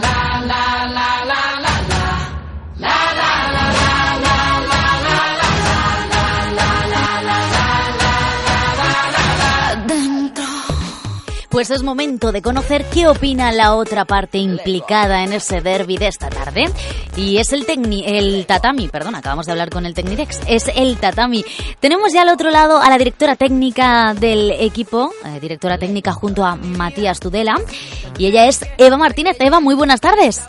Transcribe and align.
la 0.00 0.23
Pues 11.54 11.70
es 11.70 11.84
momento 11.84 12.32
de 12.32 12.42
conocer 12.42 12.84
qué 12.92 13.06
opina 13.06 13.52
la 13.52 13.76
otra 13.76 14.04
parte 14.04 14.38
implicada 14.38 15.22
en 15.22 15.32
ese 15.32 15.60
derby 15.60 15.96
de 15.96 16.08
esta 16.08 16.28
tarde. 16.28 16.64
Y 17.16 17.36
es 17.36 17.52
el, 17.52 17.64
el 18.04 18.44
tatami, 18.44 18.88
perdón, 18.88 19.14
acabamos 19.14 19.46
de 19.46 19.52
hablar 19.52 19.70
con 19.70 19.86
el 19.86 19.94
Tecnidex, 19.94 20.40
es 20.48 20.68
el 20.74 20.96
tatami. 20.96 21.44
Tenemos 21.78 22.12
ya 22.12 22.22
al 22.22 22.30
otro 22.30 22.50
lado 22.50 22.78
a 22.78 22.90
la 22.90 22.98
directora 22.98 23.36
técnica 23.36 24.14
del 24.14 24.50
equipo, 24.50 25.12
eh, 25.24 25.38
directora 25.38 25.78
técnica 25.78 26.12
junto 26.12 26.44
a 26.44 26.56
Matías 26.56 27.20
Tudela, 27.20 27.54
y 28.18 28.26
ella 28.26 28.48
es 28.48 28.66
Eva 28.76 28.96
Martínez. 28.96 29.36
Eva, 29.38 29.60
muy 29.60 29.76
buenas 29.76 30.00
tardes. 30.00 30.42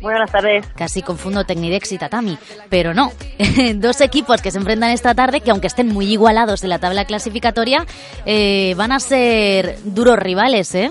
Buenas 0.00 0.30
tardes. 0.30 0.66
Casi 0.76 1.02
confundo 1.02 1.44
Tecnidex 1.44 1.92
y 1.92 1.98
Tatami, 1.98 2.38
pero 2.68 2.94
no. 2.94 3.12
Dos 3.76 4.00
equipos 4.00 4.42
que 4.42 4.50
se 4.50 4.58
enfrentan 4.58 4.90
esta 4.90 5.14
tarde, 5.14 5.40
que 5.40 5.50
aunque 5.50 5.66
estén 5.66 5.88
muy 5.88 6.06
igualados 6.12 6.62
en 6.62 6.70
la 6.70 6.78
tabla 6.78 7.04
clasificatoria, 7.04 7.84
eh, 8.26 8.74
van 8.76 8.92
a 8.92 9.00
ser 9.00 9.76
duros 9.84 10.18
rivales, 10.18 10.74
¿eh? 10.74 10.90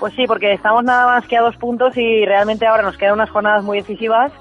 Pues 0.00 0.14
sí, 0.14 0.24
porque 0.26 0.52
estamos 0.52 0.84
nada 0.84 1.06
más 1.06 1.26
que 1.26 1.36
a 1.36 1.40
dos 1.40 1.56
puntos 1.56 1.96
y 1.96 2.24
realmente 2.24 2.66
ahora 2.66 2.84
nos 2.84 2.96
quedan 2.96 3.14
unas 3.14 3.30
jornadas 3.30 3.64
muy 3.64 3.78
decisivas 3.78 4.32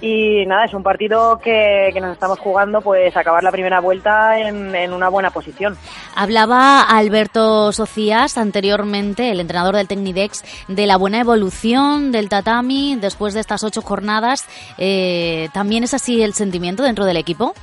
y 0.00 0.46
nada, 0.46 0.64
es 0.64 0.74
un 0.74 0.82
partido 0.82 1.38
que, 1.38 1.92
nos 2.00 2.12
estamos 2.12 2.38
jugando, 2.38 2.80
pues 2.80 3.16
acabar 3.16 3.42
la 3.42 3.50
primera 3.50 3.80
vuelta 3.80 4.38
en, 4.38 4.92
una 4.92 5.08
buena 5.08 5.30
posición. 5.30 5.76
Hablaba 6.14 6.82
Alberto 6.82 7.72
Socias 7.72 8.38
anteriormente, 8.38 9.30
el 9.30 9.40
entrenador 9.40 9.76
del 9.76 9.88
Tecnidex, 9.88 10.44
de 10.68 10.86
la 10.86 10.96
buena 10.96 11.20
evolución 11.20 12.12
del 12.12 12.28
tatami 12.28 12.96
después 13.00 13.34
de 13.34 13.40
estas 13.40 13.64
ocho 13.64 13.82
jornadas. 13.82 14.46
Eh, 14.78 15.48
¿También 15.52 15.84
es 15.84 15.94
así 15.94 16.22
el 16.22 16.34
sentimiento 16.34 16.82
dentro 16.82 17.04
del 17.04 17.16
equipo? 17.16 17.54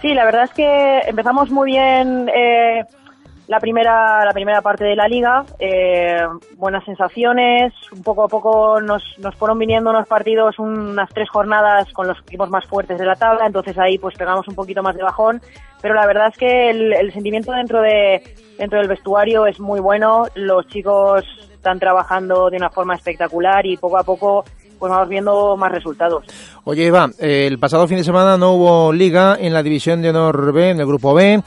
Sí, 0.00 0.14
la 0.14 0.24
verdad 0.24 0.44
es 0.44 0.52
que 0.52 1.00
empezamos 1.06 1.50
muy 1.50 1.72
bien. 1.72 2.28
Eh, 2.34 2.84
la 3.50 3.58
primera, 3.58 4.24
la 4.24 4.32
primera 4.32 4.62
parte 4.62 4.84
de 4.84 4.94
la 4.94 5.08
liga, 5.08 5.44
eh, 5.58 6.20
buenas 6.56 6.84
sensaciones, 6.84 7.72
un 7.90 8.00
poco 8.04 8.22
a 8.22 8.28
poco 8.28 8.80
nos, 8.80 9.02
nos 9.18 9.34
fueron 9.34 9.58
viniendo 9.58 9.90
unos 9.90 10.06
partidos, 10.06 10.56
unas 10.60 11.08
tres 11.12 11.28
jornadas 11.28 11.92
con 11.92 12.06
los 12.06 12.16
equipos 12.20 12.48
más 12.48 12.64
fuertes 12.66 12.96
de 12.96 13.04
la 13.04 13.16
tabla, 13.16 13.46
entonces 13.46 13.76
ahí 13.76 13.98
pues 13.98 14.14
pegamos 14.16 14.46
un 14.46 14.54
poquito 14.54 14.84
más 14.84 14.94
de 14.94 15.02
bajón, 15.02 15.42
pero 15.82 15.94
la 15.94 16.06
verdad 16.06 16.28
es 16.28 16.38
que 16.38 16.70
el, 16.70 17.12
sentimiento 17.12 17.50
dentro, 17.50 17.82
de, 17.82 18.22
dentro 18.56 18.78
del 18.78 18.86
vestuario 18.86 19.44
es 19.46 19.58
muy 19.58 19.80
bueno, 19.80 20.26
los 20.36 20.68
chicos 20.68 21.24
están 21.52 21.80
trabajando 21.80 22.50
de 22.50 22.56
una 22.56 22.70
forma 22.70 22.94
espectacular 22.94 23.66
y 23.66 23.76
poco 23.76 23.98
a 23.98 24.04
poco 24.04 24.44
pues 24.78 24.92
vamos 24.92 25.08
viendo 25.08 25.56
más 25.56 25.72
resultados. 25.72 26.24
Oye 26.62 26.86
Eva, 26.86 27.10
el 27.18 27.58
pasado 27.58 27.88
fin 27.88 27.96
de 27.96 28.04
semana 28.04 28.38
no 28.38 28.52
hubo 28.52 28.92
liga 28.92 29.36
en 29.40 29.52
la 29.52 29.64
división 29.64 30.02
de 30.02 30.10
honor 30.10 30.52
B, 30.52 30.70
en 30.70 30.78
el 30.78 30.86
grupo 30.86 31.12
B. 31.14 31.42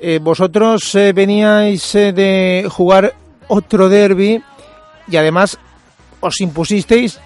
Eh, 0.00 0.18
vosotros 0.20 0.94
eh, 0.94 1.12
veníais 1.12 1.94
eh, 1.94 2.12
de 2.12 2.66
jugar 2.70 3.12
otro 3.48 3.88
derby 3.88 4.42
y 5.08 5.16
además 5.16 5.58
os 6.20 6.40
impusisteis 6.40 7.20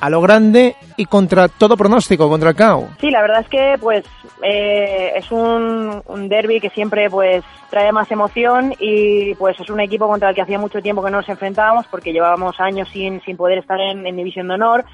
a 0.00 0.10
lo 0.10 0.20
grande 0.20 0.76
y 0.96 1.06
contra 1.06 1.48
todo 1.48 1.76
pronóstico, 1.76 2.28
contra 2.28 2.50
el 2.50 2.56
CAO. 2.56 2.88
Sí, 3.00 3.10
la 3.10 3.22
verdad 3.22 3.40
es 3.40 3.48
que 3.48 3.76
pues 3.80 4.04
es 4.42 5.32
un, 5.32 6.02
un 6.06 6.28
derby 6.28 6.60
que 6.60 6.68
siempre 6.68 7.08
pues 7.08 7.42
trae 7.70 7.90
más 7.92 8.10
emoción 8.10 8.74
y 8.78 9.34
pues 9.36 9.58
es 9.58 9.70
un 9.70 9.80
equipo 9.80 10.06
contra 10.06 10.28
el 10.28 10.34
que 10.34 10.42
hacía 10.42 10.58
mucho 10.58 10.82
tiempo 10.82 11.02
que 11.02 11.10
no 11.10 11.16
nos 11.16 11.28
enfrentábamos 11.30 11.86
porque 11.90 12.12
llevábamos 12.12 12.60
años 12.60 12.88
sin, 12.92 13.22
sin 13.22 13.38
poder 13.38 13.58
estar 13.58 13.80
en, 13.80 14.06
en 14.06 14.16
División 14.16 14.48
de 14.48 14.54
Honor. 14.54 14.84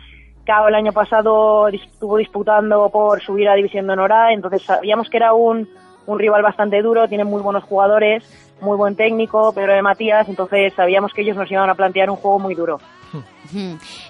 CAO 0.44 0.68
el 0.68 0.74
año 0.76 0.92
pasado 0.92 1.68
estuvo 1.68 2.16
disputando 2.16 2.88
por 2.90 3.20
subir 3.22 3.48
a 3.48 3.54
División 3.54 3.86
de 3.86 3.92
Honor 3.94 4.12
A, 4.12 4.32
entonces 4.32 4.62
sabíamos 4.62 5.10
que 5.10 5.16
era 5.16 5.34
un, 5.34 5.68
un 6.06 6.18
rival 6.18 6.42
bastante 6.42 6.82
duro, 6.82 7.08
tiene 7.08 7.24
muy 7.24 7.42
buenos 7.42 7.64
jugadores, 7.64 8.24
muy 8.60 8.76
buen 8.76 8.96
técnico, 8.96 9.52
Pedro 9.52 9.74
de 9.74 9.82
Matías, 9.82 10.28
entonces 10.28 10.72
sabíamos 10.74 11.12
que 11.12 11.22
ellos 11.22 11.36
nos 11.36 11.50
iban 11.50 11.68
a 11.68 11.74
plantear 11.74 12.10
un 12.10 12.16
juego 12.16 12.38
muy 12.38 12.54
duro. 12.54 12.78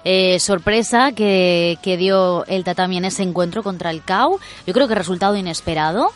Eh, 0.05 0.39
sorpresa 0.39 1.11
que, 1.11 1.77
dio 1.83 2.45
el 2.45 2.63
Tatami 2.63 2.97
en 2.97 3.05
ese 3.05 3.23
encuentro 3.23 3.61
contra 3.61 3.91
el 3.91 4.01
CAU. 4.01 4.39
Yo 4.65 4.73
creo 4.73 4.87
que 4.87 4.95
resultado 4.95 5.35
inesperado. 5.35 6.11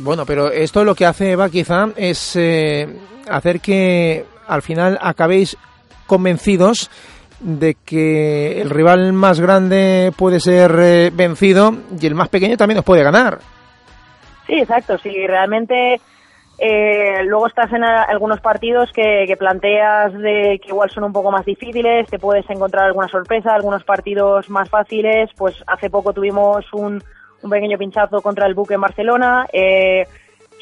Bueno, 0.00 0.26
pero 0.26 0.50
esto 0.50 0.84
lo 0.84 0.94
que 0.94 1.06
hace 1.06 1.32
Eva 1.32 1.48
quizá 1.50 1.90
es 1.96 2.34
eh, 2.34 2.88
hacer 3.28 3.60
que 3.60 4.26
al 4.48 4.62
final 4.62 4.98
acabéis 5.00 5.56
convencidos 6.06 6.90
de 7.40 7.76
que 7.84 8.60
el 8.60 8.70
rival 8.70 9.12
más 9.12 9.40
grande 9.40 10.12
puede 10.16 10.40
ser 10.40 10.74
eh, 10.78 11.10
vencido 11.12 11.74
y 12.00 12.06
el 12.06 12.14
más 12.14 12.28
pequeño 12.28 12.56
también 12.56 12.78
os 12.78 12.84
puede 12.84 13.02
ganar. 13.02 13.40
Sí, 14.52 14.58
exacto. 14.58 14.98
Sí, 14.98 15.26
realmente 15.26 15.98
eh, 16.58 17.24
luego 17.24 17.46
estás 17.46 17.72
en 17.72 17.84
algunos 17.84 18.38
partidos 18.42 18.92
que, 18.92 19.34
planteas 19.38 20.12
de 20.12 20.60
que 20.62 20.68
igual 20.68 20.90
son 20.90 21.04
un 21.04 21.12
poco 21.12 21.30
más 21.30 21.46
difíciles, 21.46 22.06
te 22.10 22.18
puedes 22.18 22.48
encontrar 22.50 22.84
alguna 22.84 23.08
sorpresa, 23.08 23.54
algunos 23.54 23.82
partidos 23.82 24.50
más 24.50 24.68
fáciles. 24.68 25.30
Pues 25.38 25.56
hace 25.66 25.88
poco 25.88 26.12
tuvimos 26.12 26.70
un, 26.74 27.02
pequeño 27.48 27.78
pinchazo 27.78 28.20
contra 28.20 28.46
el 28.46 28.52
Buque 28.52 28.74
en 28.74 28.82
Barcelona. 28.82 29.46
Eh, 29.54 30.06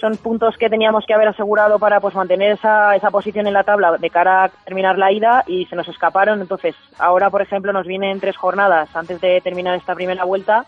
son 0.00 0.16
puntos 0.18 0.56
que 0.56 0.70
teníamos 0.70 1.04
que 1.04 1.14
haber 1.14 1.26
asegurado 1.26 1.80
para 1.80 1.98
pues 1.98 2.14
mantener 2.14 2.52
esa, 2.52 2.94
esa 2.94 3.10
posición 3.10 3.48
en 3.48 3.54
la 3.54 3.64
tabla 3.64 3.96
de 3.98 4.08
cara 4.08 4.44
a 4.44 4.48
terminar 4.48 4.98
la 4.98 5.10
ida 5.10 5.42
y 5.48 5.66
se 5.66 5.74
nos 5.74 5.88
escaparon. 5.88 6.40
Entonces, 6.40 6.76
ahora, 6.96 7.28
por 7.28 7.42
ejemplo, 7.42 7.72
nos 7.72 7.88
vienen 7.88 8.20
tres 8.20 8.36
jornadas 8.36 8.88
antes 8.94 9.20
de 9.20 9.40
terminar 9.40 9.74
esta 9.74 9.96
primera 9.96 10.22
vuelta 10.22 10.64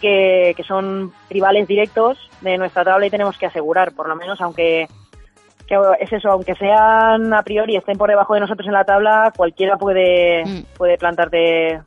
que, 0.00 0.54
son 0.66 1.12
rivales 1.30 1.66
directos 1.66 2.18
de 2.40 2.56
nuestra 2.58 2.84
tabla 2.84 3.06
y 3.06 3.10
tenemos 3.10 3.36
que 3.38 3.46
asegurar, 3.46 3.92
por 3.92 4.08
lo 4.08 4.16
menos, 4.16 4.40
aunque 4.40 4.88
es 6.00 6.12
eso, 6.12 6.30
aunque 6.30 6.54
sean 6.54 7.34
a 7.34 7.42
priori 7.42 7.76
estén 7.76 7.98
por 7.98 8.08
debajo 8.08 8.34
de 8.34 8.40
nosotros 8.40 8.66
en 8.66 8.74
la 8.74 8.84
tabla, 8.84 9.32
cualquiera 9.36 9.76
puede, 9.76 10.44
mm. 10.44 10.62
puede 10.76 10.96
plantarte 10.96 11.80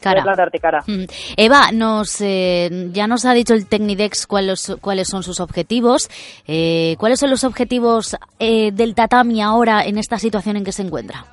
cara. 0.00 0.22
plantarte 0.22 0.58
cara. 0.58 0.82
Mm. 0.86 1.04
Eva, 1.36 1.70
nos, 1.72 2.20
eh, 2.20 2.88
ya 2.92 3.06
nos 3.06 3.24
ha 3.24 3.34
dicho 3.34 3.54
el 3.54 3.66
Tecnidex 3.66 4.26
cuáles, 4.26 4.74
cuáles 4.80 5.08
son 5.08 5.22
sus 5.22 5.40
objetivos. 5.40 6.08
Eh, 6.46 6.96
¿Cuáles 6.98 7.20
son 7.20 7.30
los 7.30 7.44
objetivos 7.44 8.16
eh, 8.38 8.72
del 8.72 8.94
Tatami 8.94 9.42
ahora 9.42 9.84
en 9.84 9.98
esta 9.98 10.18
situación 10.18 10.56
en 10.56 10.64
que 10.64 10.72
se 10.72 10.82
encuentra? 10.82 11.26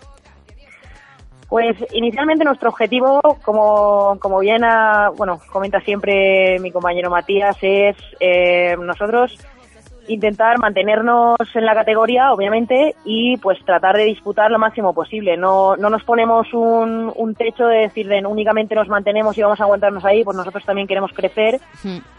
Pues 1.54 1.78
inicialmente 1.94 2.44
nuestro 2.44 2.70
objetivo, 2.70 3.22
como, 3.44 4.18
como 4.20 4.40
bien 4.40 4.64
bueno, 5.16 5.40
comenta 5.52 5.80
siempre 5.82 6.58
mi 6.60 6.72
compañero 6.72 7.12
Matías, 7.12 7.56
es 7.62 7.96
eh, 8.20 8.76
nosotros 8.76 9.38
intentar 10.08 10.58
mantenernos 10.58 11.38
en 11.54 11.66
la 11.66 11.76
categoría, 11.76 12.34
obviamente, 12.34 12.96
y 13.06 13.38
pues 13.38 13.64
tratar 13.66 13.98
de 13.98 14.06
disputar 14.06 14.50
lo 14.50 14.58
máximo 14.58 14.96
posible. 14.96 15.38
No, 15.38 15.76
no 15.76 15.92
nos 15.92 16.04
ponemos 16.04 16.52
un, 16.54 17.36
techo 17.38 17.68
de 17.68 17.82
decir 17.82 18.08
de 18.08 18.26
únicamente 18.26 18.74
nos 18.74 18.88
mantenemos 18.88 19.38
y 19.38 19.44
vamos 19.44 19.60
a 19.60 19.66
aguantarnos 19.66 20.04
ahí, 20.06 20.24
pues 20.24 20.36
nosotros 20.36 20.66
también 20.66 20.88
queremos 20.88 21.12
crecer, 21.14 21.60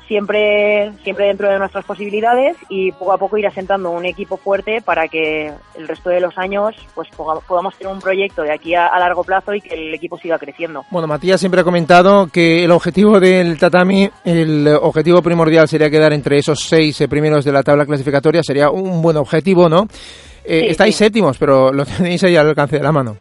siempre, 0.07 0.93
siempre 1.03 1.27
dentro 1.27 1.49
de 1.49 1.59
nuestras 1.59 1.85
posibilidades 1.85 2.57
y 2.69 2.93
poco 2.93 3.13
a 3.13 3.19
poco 3.19 3.39
ir 3.39 3.47
asentando 3.47 3.91
un 3.91 4.05
equipo 4.05 4.37
fuerte 4.37 4.81
para 4.83 5.09
que 5.09 5.53
el 5.77 5.89
resto 5.89 6.11
de 6.11 6.21
los 6.21 6.37
años 6.39 6.75
pues 6.95 7.09
podamos 7.47 7.77
tener 7.77 7.93
un 7.93 8.01
proyecto 8.01 8.43
de 8.43 8.53
aquí 8.53 8.75
a, 8.75 8.91
largo 8.99 9.25
plazo 9.25 9.55
y 9.55 9.61
que 9.61 9.75
el 9.75 9.95
equipo 9.95 10.19
siga 10.19 10.39
creciendo. 10.39 10.85
Bueno, 10.91 11.07
Matías 11.07 11.41
siempre 11.41 11.61
ha 11.61 11.65
comentado 11.65 12.27
que 12.29 12.65
el 12.65 12.71
objetivo 12.71 13.21
del 13.21 13.59
Tatami, 13.59 14.09
el 14.25 14.69
objetivo 14.81 15.23
primordial 15.23 15.69
sería 15.69 15.91
quedar 15.91 16.13
entre 16.13 16.39
esos 16.39 16.61
seis 16.61 17.03
primeros 17.09 17.45
de 17.45 17.53
la 17.53 17.63
tabla 17.63 17.87
clasificatoria, 17.87 18.43
sería 18.43 18.71
un 18.71 19.03
buen 19.03 19.17
objetivo, 19.17 19.69
¿no? 19.69 19.87
Eh, 20.45 20.67
estáis 20.69 20.95
séptimos, 20.97 21.39
pero 21.39 21.73
lo 21.73 21.85
tenéis 21.87 22.23
ahí 22.25 22.37
al 22.37 22.49
alcance 22.49 22.77
de 22.77 22.83
la 22.83 22.93
mano. 22.93 23.17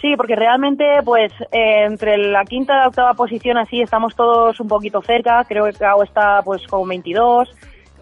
Sí, 0.00 0.14
porque 0.16 0.36
realmente, 0.36 0.84
pues, 1.04 1.32
eh, 1.52 1.84
entre 1.86 2.18
la 2.18 2.44
quinta 2.44 2.74
y 2.74 2.76
la 2.80 2.88
octava 2.88 3.14
posición 3.14 3.56
así 3.56 3.80
estamos 3.80 4.14
todos 4.14 4.60
un 4.60 4.68
poquito 4.68 5.00
cerca. 5.00 5.42
Creo 5.44 5.64
que 5.64 5.72
Cao 5.72 6.02
está, 6.02 6.42
pues, 6.42 6.66
con 6.66 6.86
22. 6.88 7.48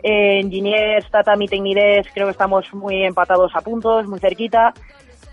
Eh, 0.02 0.40
Engineers, 0.40 1.08
Tatami, 1.10 1.48
creo 1.48 2.26
que 2.26 2.30
estamos 2.30 2.72
muy 2.74 3.04
empatados 3.04 3.54
a 3.54 3.60
puntos, 3.60 4.06
muy 4.06 4.18
cerquita. 4.18 4.74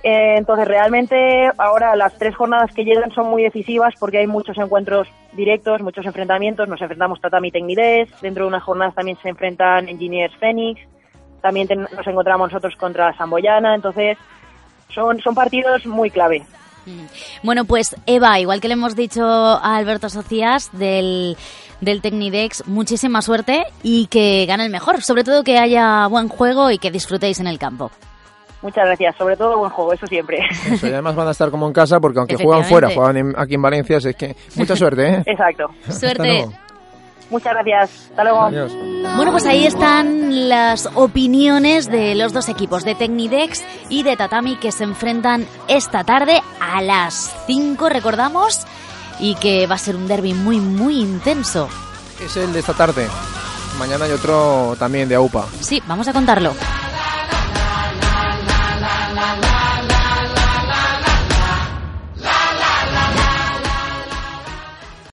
Eh, 0.04 0.36
entonces, 0.38 0.68
realmente, 0.68 1.50
ahora 1.58 1.96
las 1.96 2.18
tres 2.18 2.36
jornadas 2.36 2.72
que 2.74 2.86
llegan 2.86 3.12
son 3.12 3.30
muy 3.30 3.44
decisivas 3.44 3.94
porque 4.00 4.20
hay 4.20 4.28
muchos 4.28 4.58
encuentros 4.58 5.08
directos, 5.34 5.82
muchos 5.82 6.06
enfrentamientos. 6.06 6.68
Nos 6.68 6.82
enfrentamos 6.82 7.20
Tatami, 7.20 7.52
Tecnides. 7.52 8.10
Dentro 8.22 8.46
de 8.46 8.50
unas 8.50 8.64
jornadas 8.64 8.96
también 8.96 9.18
se 9.22 9.30
enfrentan 9.30 9.90
Engineers, 9.90 10.36
Phoenix. 10.38 10.82
También 11.42 11.68
nos 11.96 12.08
encontramos 12.08 12.52
nosotros 12.52 12.76
contra 12.76 13.16
Samboyana. 13.18 13.76
Entonces, 13.76 14.18
son, 14.94 15.20
son 15.20 15.36
partidos 15.36 15.86
muy 15.86 16.10
clave. 16.10 16.44
Mm. 16.86 17.06
Bueno, 17.44 17.66
pues 17.66 17.96
Eva, 18.06 18.40
igual 18.40 18.60
que 18.62 18.68
le 18.68 18.74
hemos 18.74 18.96
dicho 18.96 19.24
a 19.24 19.76
Alberto 19.76 20.10
Socias 20.10 20.70
del, 20.74 21.38
del 21.80 22.02
Tecnidex, 22.02 22.68
muchísima 22.68 23.22
suerte 23.22 23.66
y 23.84 24.08
que 24.08 24.46
gane 24.46 24.66
el 24.66 24.72
mejor. 24.72 25.02
Sobre 25.02 25.24
todo 25.24 25.44
que 25.44 25.58
haya 25.58 26.08
buen 26.08 26.28
juego 26.28 26.72
y 26.72 26.78
que 26.78 26.92
disfrutéis 26.92 27.40
en 27.40 27.48
el 27.48 27.60
campo. 27.60 27.92
Muchas 28.62 28.86
gracias, 28.86 29.16
sobre 29.16 29.36
todo 29.36 29.58
buen 29.58 29.72
juego, 29.72 29.94
eso 29.94 30.06
siempre. 30.06 30.38
Eso, 30.72 30.86
y 30.86 30.92
además 30.92 31.16
van 31.16 31.28
a 31.28 31.32
estar 31.32 31.50
como 31.50 31.66
en 31.66 31.74
casa 31.74 32.00
porque 32.00 32.20
aunque 32.20 32.36
juegan 32.36 32.64
fuera, 32.64 32.90
juegan 32.92 33.34
aquí 33.36 33.56
en 33.56 33.62
Valencia, 33.62 33.98
así 33.98 34.10
es 34.10 34.16
que 34.16 34.36
mucha 34.56 34.76
suerte, 34.76 35.08
¿eh? 35.08 35.24
Exacto. 35.26 35.66
Suerte. 35.90 36.46
Muchas 37.32 37.54
gracias. 37.54 38.10
Hasta 38.10 38.24
luego. 38.24 38.42
Adiós. 38.42 38.72
Bueno, 39.16 39.32
pues 39.32 39.46
ahí 39.46 39.66
están 39.66 40.50
las 40.50 40.88
opiniones 40.96 41.90
de 41.90 42.14
los 42.14 42.34
dos 42.34 42.50
equipos, 42.50 42.84
de 42.84 42.94
Tecnidex 42.94 43.64
y 43.90 44.04
de 44.04 44.16
Tatami, 44.18 44.58
que 44.58 44.72
se 44.72 44.84
enfrentan 44.84 45.48
esta 45.68 46.04
tarde 46.04 46.42
a 46.60 46.82
las 46.82 47.34
5, 47.48 47.90
recordamos, 47.90 48.62
y 49.20 49.36
que 49.36 49.66
va 49.66 49.76
a 49.76 49.80
ser 49.80 49.96
un 49.96 50.08
derby 50.08 50.34
muy, 50.34 50.60
muy 50.60 51.00
intenso. 51.00 51.70
Es 52.24 52.36
el 52.38 52.54
de 52.54 52.60
esta 52.60 52.74
tarde. 52.74 53.08
Mañana 53.80 54.06
hay 54.06 54.12
otro 54.12 54.76
también 54.78 55.08
de 55.10 55.16
AUPA. 55.16 55.46
Sí, 55.62 55.82
vamos 55.88 56.08
a 56.08 56.14
contarlo. 56.14 56.54
la 58.82 59.10
la 59.16 59.36
la 59.36 59.71